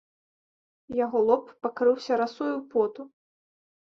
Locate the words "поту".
2.71-3.01